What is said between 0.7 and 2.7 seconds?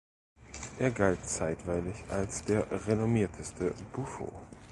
Er galt zeitweilig als der